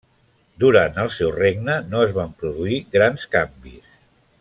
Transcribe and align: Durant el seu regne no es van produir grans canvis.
Durant 0.63 0.97
el 1.03 1.11
seu 1.17 1.29
regne 1.35 1.77
no 1.93 2.01
es 2.07 2.17
van 2.19 2.35
produir 2.43 2.83
grans 2.97 3.31
canvis. 3.37 3.97